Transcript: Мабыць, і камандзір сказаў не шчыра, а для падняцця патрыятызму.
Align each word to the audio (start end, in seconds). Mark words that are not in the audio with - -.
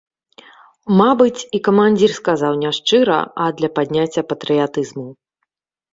Мабыць, 1.01 1.43
і 1.57 1.59
камандзір 1.67 2.11
сказаў 2.19 2.57
не 2.63 2.71
шчыра, 2.77 3.19
а 3.45 3.53
для 3.61 3.69
падняцця 3.79 4.21
патрыятызму. 4.31 5.07